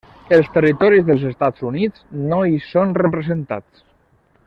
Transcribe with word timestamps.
Els 0.35 0.47
territoris 0.53 1.03
dels 1.09 1.25
Estats 1.31 1.67
Units 1.73 2.07
no 2.33 2.43
hi 2.53 2.57
són 2.71 2.99
representats. 3.05 3.89